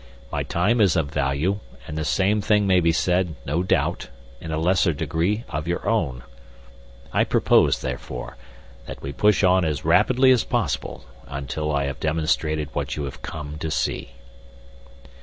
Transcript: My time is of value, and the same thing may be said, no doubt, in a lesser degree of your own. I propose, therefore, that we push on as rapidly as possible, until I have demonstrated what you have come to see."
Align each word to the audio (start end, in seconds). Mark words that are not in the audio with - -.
My 0.31 0.41
time 0.41 0.81
is 0.81 0.95
of 0.95 1.11
value, 1.11 1.59
and 1.85 1.95
the 1.95 2.03
same 2.03 2.41
thing 2.41 2.65
may 2.65 2.79
be 2.79 2.91
said, 2.91 3.35
no 3.45 3.61
doubt, 3.61 4.07
in 4.39 4.51
a 4.51 4.57
lesser 4.57 4.93
degree 4.93 5.43
of 5.49 5.67
your 5.67 5.87
own. 5.87 6.23
I 7.13 7.23
propose, 7.23 7.81
therefore, 7.81 8.35
that 8.87 9.03
we 9.03 9.13
push 9.13 9.43
on 9.43 9.63
as 9.63 9.85
rapidly 9.85 10.31
as 10.31 10.43
possible, 10.43 11.05
until 11.27 11.71
I 11.71 11.83
have 11.83 11.99
demonstrated 11.99 12.69
what 12.73 12.95
you 12.95 13.03
have 13.03 13.21
come 13.21 13.59
to 13.59 13.69
see." 13.69 14.13